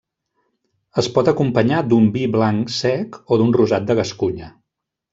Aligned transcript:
Es 1.01 1.09
pot 1.17 1.29
acompanyar 1.33 1.83
d'un 1.91 2.09
vi 2.17 2.25
blanc 2.39 2.75
sec, 2.81 3.23
o 3.37 3.41
d'un 3.43 3.57
rosat 3.61 3.89
de 3.93 4.01
Gascunya. 4.03 4.55